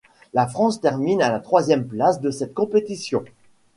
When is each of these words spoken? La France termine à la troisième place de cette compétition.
La 0.33 0.47
France 0.47 0.81
termine 0.81 1.21
à 1.21 1.29
la 1.29 1.39
troisième 1.39 1.85
place 1.85 2.19
de 2.21 2.31
cette 2.31 2.55
compétition. 2.55 3.23